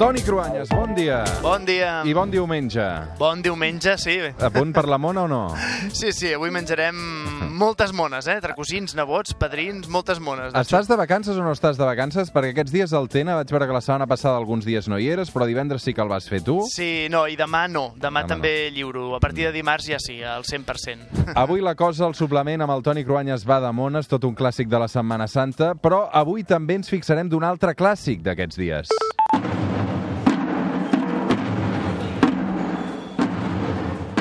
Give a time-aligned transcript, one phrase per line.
[0.00, 1.18] Toni Cruanyes, bon dia.
[1.42, 1.98] Bon dia.
[2.08, 2.84] I bon diumenge.
[3.18, 4.14] Bon diumenge, sí.
[4.40, 5.40] A punt per la mona o no?
[5.92, 6.96] Sí, sí, avui menjarem
[7.60, 8.38] moltes mones, eh?
[8.38, 10.54] Entre cosins, nebots, padrins, moltes mones.
[10.54, 12.32] de Estàs de vacances o no estàs de vacances?
[12.32, 15.10] Perquè aquests dies al Tena vaig veure que la setmana passada alguns dies no hi
[15.12, 16.62] eres, però divendres sí que el vas fer tu.
[16.72, 17.90] Sí, no, i demà no.
[17.92, 19.10] Demà, Demà també lliuro.
[19.18, 21.36] A partir de dimarts ja sí, al 100%.
[21.44, 24.72] Avui la cosa, el suplement amb el Toni Cruanyes va de mones, tot un clàssic
[24.72, 28.96] de la Setmana Santa, però avui també ens fixarem d'un altre clàssic d'aquests dies.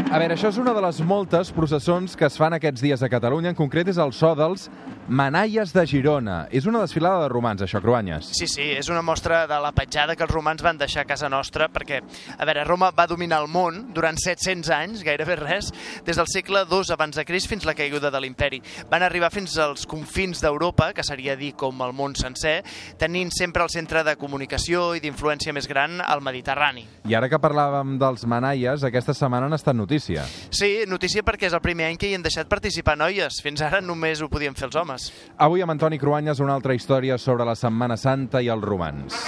[0.10, 3.10] A veure, això és una de les moltes processons que es fan aquests dies a
[3.14, 4.64] Catalunya, en concret és el so dels
[5.06, 6.48] Manaies de Girona.
[6.50, 8.32] És una desfilada de romans, això, Cruanyes.
[8.34, 11.30] Sí, sí, és una mostra de la petjada que els romans van deixar a casa
[11.30, 12.00] nostra, perquè,
[12.38, 15.70] a veure, Roma va dominar el món durant 700 anys, gairebé res,
[16.06, 18.64] des del segle II abans de Crist fins la caiguda de l'imperi.
[18.90, 22.64] Van arribar fins als confins d'Europa, que seria dir com el món sencer,
[22.98, 26.88] tenint sempre el centre de comunicació i d'influència més gran al Mediterrani.
[27.06, 30.26] I ara que parlàvem dels Manaies, aquesta setmana han estat notícia.
[30.50, 33.42] Sí, notícia perquè és el primer any que hi han deixat participar noies.
[33.44, 35.12] Fins ara només ho podien fer els homes.
[35.38, 39.20] Avui amb Antoni Cruanyes una altra història sobre la Setmana Santa i els romans.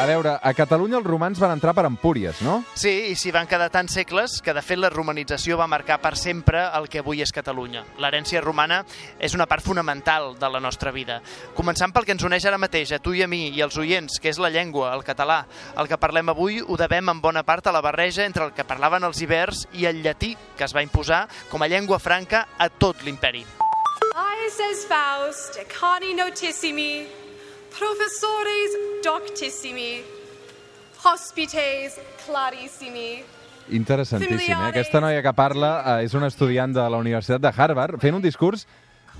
[0.00, 2.54] A veure, a Catalunya els romans van entrar per Empúries, no?
[2.72, 6.14] Sí, i s'hi van quedar tants segles que, de fet, la romanització va marcar per
[6.16, 7.82] sempre el que avui és Catalunya.
[8.00, 8.78] L'herència romana
[9.20, 11.18] és una part fonamental de la nostra vida.
[11.52, 14.16] Començant pel que ens uneix ara mateix, a tu i a mi i als oients,
[14.16, 15.42] que és la llengua, el català.
[15.76, 18.64] El que parlem avui ho devem en bona part a la barreja entre el que
[18.64, 22.72] parlaven els ibers i el llatí, que es va imposar com a llengua franca a
[22.72, 23.44] tot l'imperi.
[24.16, 25.60] Aeses Faust,
[26.16, 27.19] notissimi,
[27.78, 30.02] professores doctissimi,
[31.04, 33.22] hospites clarissimi.
[33.70, 34.68] Interessantíssim, eh?
[34.70, 38.24] Aquesta noia que parla eh, és una estudiant de la Universitat de Harvard fent un
[38.24, 38.66] discurs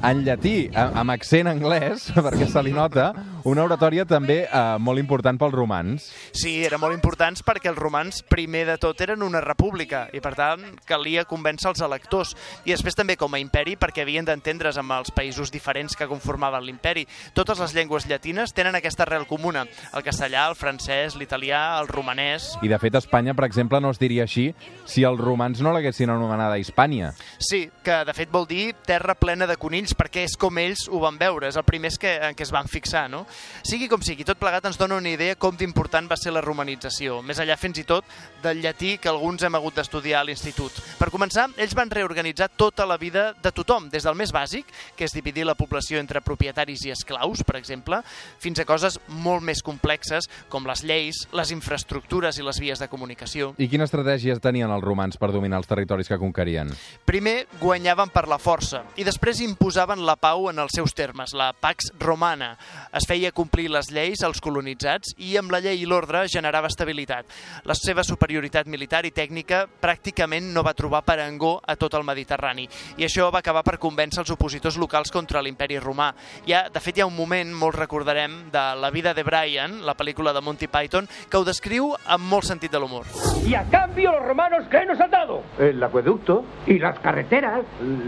[0.02, 3.10] en llatí, amb accent anglès, perquè se li nota,
[3.48, 6.08] una oratòria també eh, molt important pels romans.
[6.36, 10.34] Sí, eren molt importants perquè els romans, primer de tot, eren una república i, per
[10.39, 12.34] tant, calia convèncer els electors.
[12.64, 16.64] I després també com a imperi perquè havien d'entendre's amb els països diferents que conformaven
[16.64, 17.06] l'imperi.
[17.36, 19.67] Totes les llengües llatines tenen aquesta arrel comuna.
[19.96, 22.55] El castellà, el francès, l'italià, el romanès...
[22.61, 24.50] I, de fet, Espanya, per exemple, no es diria així
[24.89, 27.12] si els romans no l'haguessin anomenada Hispània.
[27.40, 31.01] Sí, que de fet vol dir terra plena de conills, perquè és com ells ho
[31.02, 33.24] van veure, és el primer que, en què es van fixar, no?
[33.67, 37.20] Sigui com sigui, tot plegat ens dona una idea com d'important va ser la romanització,
[37.27, 38.05] més allà fins i tot
[38.45, 40.77] del llatí que alguns hem hagut d'estudiar a l'institut.
[41.01, 45.08] Per començar, ells van reorganitzar tota la vida de tothom, des del més bàsic, que
[45.08, 48.02] és dividir la població entre propietaris i esclaus, per exemple,
[48.39, 52.91] fins a coses molt més complexes, com les lleis, les infraestructures i les vies de
[52.92, 53.55] comunicació.
[53.58, 56.70] I quina estratègia tenien els romans per dominar els territoris que conquerien?
[57.08, 61.53] Primer guanyaven per la força i després imposaven la pau en els seus termes, la
[61.53, 62.57] Pax Romana.
[62.92, 67.27] Es feia complir les lleis als colonitzats i amb la llei i l'ordre generava estabilitat.
[67.64, 72.69] La seva superioritat militar i tècnica pràcticament no va trobar parangó a tot el Mediterrani
[72.97, 76.13] i això va acabar per convèncer els opositors locals contra l'imperi romà.
[76.47, 79.95] Ja, de fet, hi ha un moment, molt recordarem, de La vida de Brian, la
[79.95, 83.07] pel·lícula de Monty Python, que ho descriu amb molt sentit de l'humor.
[83.47, 85.42] Y a cambio los romanos, ¿qué nos han dado?
[85.59, 87.63] El acueducto, Y las carreteras,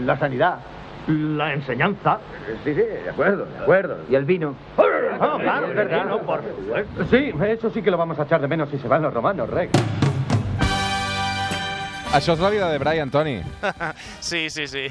[0.05, 0.59] la sanidad.
[1.07, 2.19] La enseñanza.
[2.63, 3.97] Sí, sí, de acuerdo, de acuerdo.
[4.09, 4.55] Y el vino.
[4.77, 7.05] Ah, claro, es verdad, no, por supuesto.
[7.05, 9.49] Sí, eso sí que lo vamos a echar de menos si se van los romanos,
[9.49, 9.71] Rex.
[12.13, 13.41] Això és la vida de Brian, Toni.
[14.21, 14.85] Sí, sí, sí.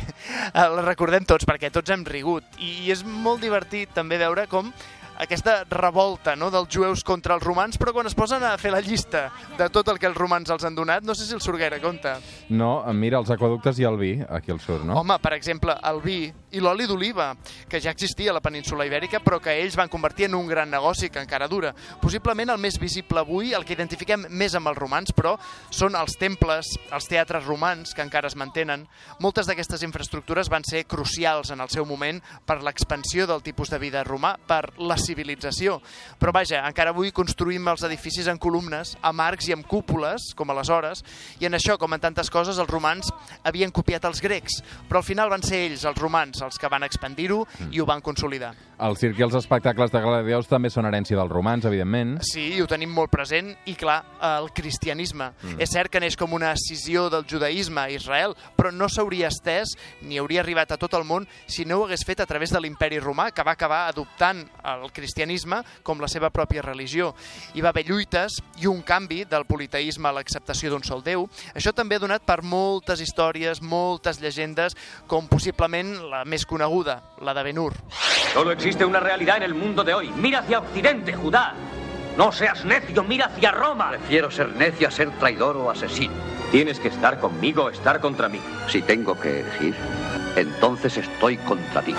[0.59, 2.43] El recordem tots, perquè tots hem rigut.
[2.59, 4.73] I és molt divertit també veure com
[5.21, 8.81] aquesta revolta no, dels jueus contra els romans, però quan es posen a fer la
[8.81, 9.29] llista
[9.59, 11.81] de tot el que els romans els han donat, no sé si els surt gaire
[11.83, 12.15] compte.
[12.51, 14.99] No, mira, els aquaductes i el vi, aquí al surt, no?
[15.01, 16.21] Home, per exemple, el vi
[16.53, 17.33] i l'oli d'oliva,
[17.69, 20.71] que ja existia a la península ibèrica, però que ells van convertir en un gran
[20.71, 21.73] negoci que encara dura.
[22.01, 25.35] Possiblement el més visible avui, el que identifiquem més amb els romans, però
[25.71, 28.87] són els temples, els teatres romans, que encara es mantenen.
[29.21, 33.81] Moltes d'aquestes infraestructures van ser crucials en el seu moment per l'expansió del tipus de
[33.81, 35.79] vida romà, per la civilització.
[36.21, 40.53] Però vaja, encara avui construïm els edificis en columnes, amb arcs i amb cúpules, com
[40.53, 41.03] aleshores,
[41.41, 43.09] i en això, com en tantes coses, els romans
[43.45, 46.87] havien copiat els grecs, però al final van ser ells, els romans, els que van
[46.87, 48.53] expandir-ho i ho van consolidar.
[48.83, 52.17] El circ i els espectacles de gladiadors també són herència dels romans, evidentment.
[52.27, 55.31] Sí, ho tenim molt present, i clar, el cristianisme.
[55.43, 55.61] Mm.
[55.63, 59.77] És cert que neix com una escissió del judaïsme a Israel, però no s'hauria estès
[60.03, 62.61] ni hauria arribat a tot el món si no ho hagués fet a través de
[62.61, 64.43] l'imperi romà, que va acabar adoptant
[64.73, 67.13] el cristianisme com la seva pròpia religió.
[67.55, 71.29] Hi va haver lluites i un canvi del politeïsme a l'acceptació d'un sol déu.
[71.55, 77.35] Això també ha donat per moltes històries, moltes llegendes, com possiblement la més coneguda, la
[77.37, 77.75] de Ben-Hur.
[78.33, 80.11] Solo existe una realidad en el mundo de hoy.
[80.17, 81.55] Mira hacia Occidente, Judá.
[82.17, 83.91] No seas necio, mira hacia Roma.
[83.91, 86.15] Prefiero ser necio a ser traidor o asesino.
[86.51, 88.41] Tienes que estar conmigo o estar contra mí.
[88.69, 89.75] Si tengo que elegir,
[90.37, 91.95] entonces estoy contra ti.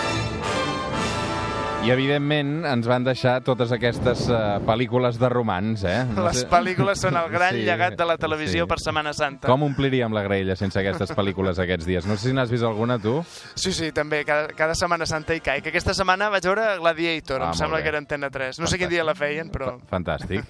[1.84, 5.98] I, evidentment, ens van deixar totes aquestes uh, pel·lícules de romans, eh?
[6.16, 9.50] Les pel·lícules són el gran llegat de la televisió per Setmana Santa.
[9.52, 12.08] Com ompliríem la graella sense aquestes pel·lícules aquests dies?
[12.08, 13.18] No sé si n'has vist alguna, tu?
[13.60, 15.68] Sí, sí, també, cada, cada Setmana Santa hi caic.
[15.74, 17.84] Aquesta setmana vaig veure Gladiator, Ah, em sembla bé.
[17.84, 18.62] que era Antena 3.
[18.64, 19.76] No sé quin dia la feien, però...
[19.92, 20.48] Fantàstic.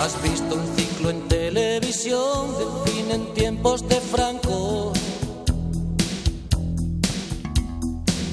[0.00, 4.69] Has visto un ciclo en televisión del fin en tiempos de Franco.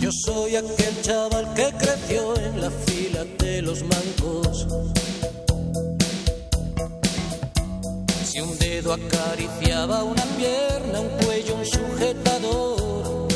[0.08, 4.66] Yo soy aquel chaval que creció en la fila de los mancos.
[8.24, 13.28] Si un dedo acariciaba una pierna, un cuello, un sujetador.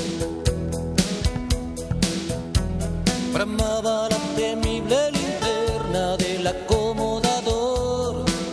[3.33, 4.20] Bramaba la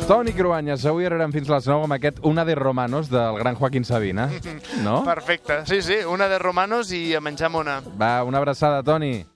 [0.09, 3.59] Toni Cruanyes, avui arribarem fins a les 9 amb aquest Una de Romanos del gran
[3.59, 4.31] Joaquín Sabina.
[4.83, 5.03] No?
[5.05, 5.67] Perfecte.
[5.67, 7.83] Sí, sí, una de romanos i a menjar mona.
[8.01, 9.27] Va, una abraçada, Toni.